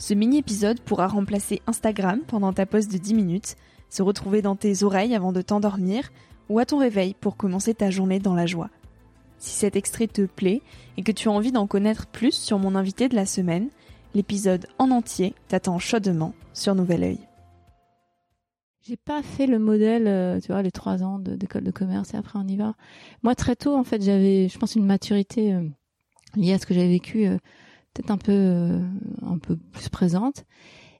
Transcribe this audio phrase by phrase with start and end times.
[0.00, 3.56] Ce mini-épisode pourra remplacer Instagram pendant ta pause de 10 minutes,
[3.90, 6.10] se retrouver dans tes oreilles avant de t'endormir
[6.48, 8.70] ou à ton réveil pour commencer ta journée dans la joie.
[9.36, 10.62] Si cet extrait te plaît
[10.96, 13.68] et que tu as envie d'en connaître plus sur mon invité de la semaine,
[14.14, 17.18] l'épisode en entier t'attend chaudement sur Nouvel Oeil.
[18.80, 22.16] J'ai pas fait le modèle, euh, tu vois, les trois ans d'école de, commerce et
[22.16, 22.72] après on y va.
[23.22, 25.68] Moi, très tôt, en fait, j'avais, je pense, une maturité euh,
[26.36, 27.36] liée à ce que j'avais vécu euh,
[27.94, 28.80] peut-être un peu euh,
[29.22, 30.44] un peu plus présente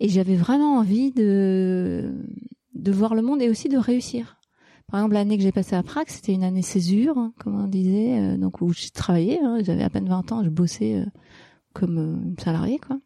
[0.00, 2.12] et j'avais vraiment envie de
[2.74, 4.38] de voir le monde et aussi de réussir.
[4.90, 7.66] Par exemple, l'année que j'ai passée à Prague, c'était une année césure, hein, comme on
[7.66, 9.38] disait, euh, donc où j'ai travaillé.
[9.40, 11.04] Hein, j'avais à peine 20 ans, je bossais euh,
[11.72, 12.98] comme une salariée, quoi.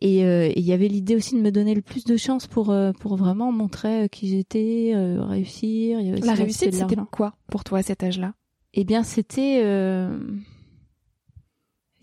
[0.00, 0.22] Et
[0.58, 3.52] il y avait l'idée aussi de me donner le plus de chance pour pour vraiment
[3.52, 6.00] montrer qui j'étais, réussir.
[6.24, 8.34] La réussite, c'était quoi pour toi à cet âge-là?
[8.74, 9.62] Eh bien, c'était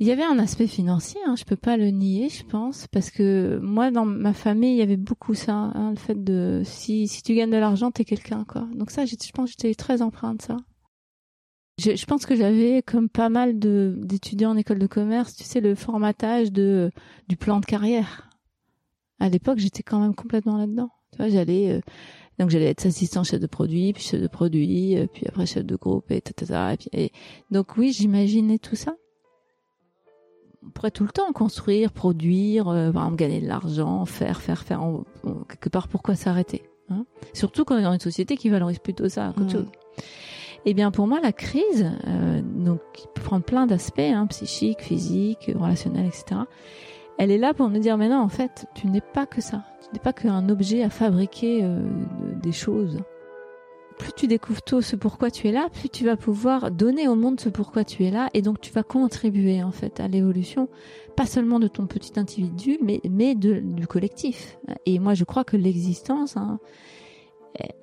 [0.01, 3.11] il y avait un aspect financier, hein, je peux pas le nier, je pense, parce
[3.11, 7.07] que moi, dans ma famille, il y avait beaucoup ça, hein, le fait de si
[7.07, 8.67] si tu gagnes de l'argent, t'es quelqu'un, quoi.
[8.73, 10.57] Donc ça, je pense, que j'étais très empreinte ça.
[11.77, 15.75] Je, pense que j'avais, comme pas mal d'étudiants en école de commerce, tu sais, le
[15.75, 16.89] formatage de
[17.27, 18.27] du plan de carrière.
[19.19, 20.89] À l'époque, j'étais quand même complètement là-dedans.
[21.11, 21.81] Tu vois, j'allais euh,
[22.39, 25.63] donc j'allais être assistant chef de produit, puis chef de produit, euh, puis après chef
[25.63, 26.73] de groupe, et etc.
[26.73, 27.11] Et, puis, et
[27.51, 28.95] donc oui, j'imaginais tout ça
[30.65, 34.81] on pourrait tout le temps construire, produire, euh, gagner de l'argent, faire, faire, faire.
[35.47, 37.05] quelque part, pourquoi s'arrêter hein?
[37.33, 39.67] Surtout quand on est dans une société qui valorise plutôt ça qu'autre chose.
[40.65, 44.81] Eh bien, pour moi, la crise, euh, donc, qui peut prendre plein d'aspects, hein, psychiques,
[44.81, 46.41] physiques, relationnels, etc.
[47.17, 49.63] Elle est là pour nous dire, mais non, en fait, tu n'es pas que ça.
[49.81, 51.79] Tu n'es pas qu'un objet à fabriquer euh,
[52.41, 52.99] des choses
[54.01, 57.13] plus tu découvres tôt ce pourquoi tu es là, plus tu vas pouvoir donner au
[57.13, 60.69] monde ce pourquoi tu es là, et donc tu vas contribuer en fait à l'évolution,
[61.15, 64.57] pas seulement de ton petit individu, mais mais de, du collectif.
[64.87, 66.57] Et moi, je crois que l'existence, hein,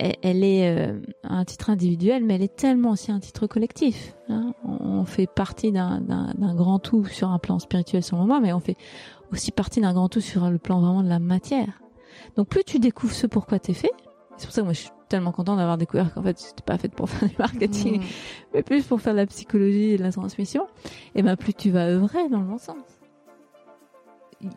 [0.01, 4.17] elle, est euh, un titre individuel, mais elle est tellement aussi un titre collectif.
[4.29, 4.55] Hein.
[4.65, 8.77] On fait partie d'un grand tout sur un plan spirituel le moment, mais on fait
[9.31, 11.81] aussi partie d'un grand tout sur le plan vraiment de la matière.
[12.35, 13.93] Donc plus tu découvres ce pourquoi tu es fait,
[14.37, 16.79] c'est pour ça que moi je suis tellement content d'avoir découvert qu'en fait c'était pas
[16.79, 18.05] fait pour faire du marketing, mm.
[18.55, 20.67] mais plus pour faire de la psychologie et de la transmission.
[21.15, 22.77] Et ben plus tu vas œuvrer dans le bon sens.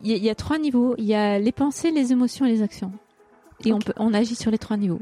[0.04, 0.94] Il y, a trois niveaux.
[0.96, 2.92] Il y a les pensées, les émotions et les actions.
[3.64, 5.00] Et on peut, on agit sur les trois niveaux.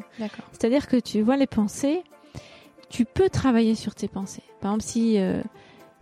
[0.52, 2.02] C'est-à-dire que tu vois les pensées,
[2.88, 4.42] tu peux travailler sur tes pensées.
[4.62, 5.42] Par exemple, si euh,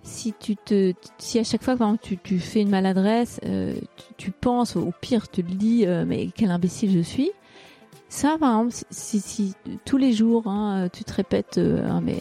[0.03, 3.75] si tu te, si à chaque fois par tu, tu fais une maladresse, euh,
[4.17, 7.31] tu, penses, au pire, tu le dis, euh, mais quel imbécile je suis
[8.09, 9.55] ça, par exemple, si, si
[9.85, 12.19] tous les jours hein, tu te répètes euh, ah, mais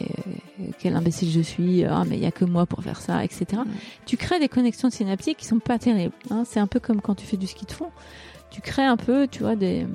[0.80, 3.62] quel imbécile je suis, ah mais il y a que moi pour faire ça, etc.
[4.06, 6.14] Tu crées des connexions synaptiques qui sont pas terribles.
[6.30, 6.44] Hein.
[6.46, 7.90] C'est un peu comme quand tu fais du ski de fond.
[8.50, 9.88] Tu crées un peu, tu vois, des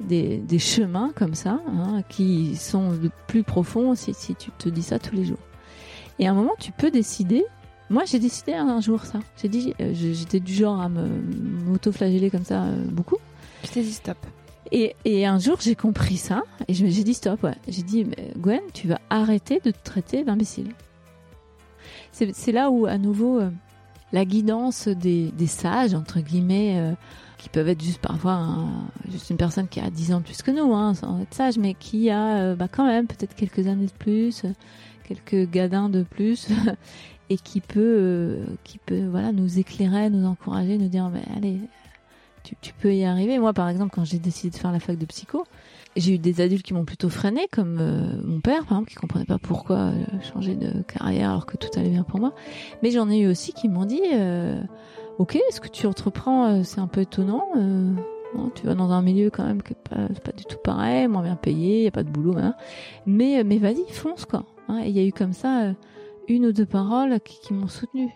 [0.00, 4.82] des, des chemins comme ça hein, qui sont plus profonds si, si tu te dis
[4.82, 5.38] ça tous les jours.
[6.18, 7.44] Et à un moment, tu peux décider
[7.88, 9.20] moi, j'ai décidé un jour ça.
[9.40, 13.18] J'ai dit, euh, j'étais du genre à me m'auto-flageller comme ça euh, beaucoup.
[13.62, 14.18] Je t'ai dit stop.
[14.72, 17.42] Et, un jour, j'ai compris ça et j'ai dit stop.
[17.42, 17.54] Ouais.
[17.68, 18.06] J'ai dit,
[18.38, 20.72] Gwen, tu vas arrêter de te traiter d'imbécile.
[22.12, 23.50] C'est là où, à nouveau, euh,
[24.12, 26.94] la guidance des, sages, entre guillemets, euh,
[27.36, 28.64] qui peuvent être juste parfois
[29.10, 31.58] juste une personne qui a 10 ans de plus que nous, hein, sans être sage,
[31.58, 34.44] mais qui a euh, bah, quand même peut-être quelques années de plus,
[35.04, 36.48] quelques gadins de plus
[37.30, 41.60] et qui peut, qui peut, voilà, nous éclairer, nous encourager, nous dire, mais allez,
[42.60, 43.38] tu, peux y arriver.
[43.38, 45.44] Moi, par exemple, quand j'ai décidé de faire la fac de psycho,
[45.96, 48.96] j'ai eu des adultes qui m'ont plutôt freiné, comme euh, mon père, par exemple, qui
[48.96, 52.34] comprenait pas pourquoi euh, changer de carrière alors que tout allait bien pour moi.
[52.82, 54.60] Mais j'en ai eu aussi qui m'ont dit, euh,
[55.18, 57.48] ok, ce que tu entreprends, c'est un peu étonnant.
[58.54, 61.36] tu vas dans un milieu quand même qui est pas, du tout pareil, moins bien
[61.36, 62.54] payé, y a pas de boulot, hein.
[63.06, 64.44] mais mais vas-y, fonce quoi.
[64.68, 64.82] Hein.
[64.84, 65.72] Il y a eu comme ça
[66.28, 68.10] une ou deux paroles qui, qui m'ont soutenu.